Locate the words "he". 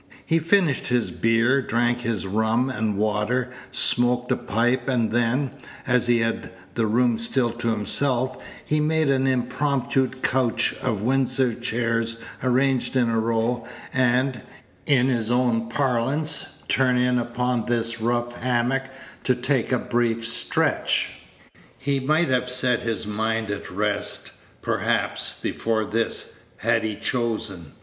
0.25-0.39, 6.07-6.21, 8.65-8.79, 21.77-21.99, 26.81-26.95